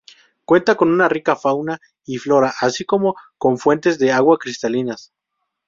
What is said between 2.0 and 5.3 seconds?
y flora, así como con fuentes de agua cristalinas.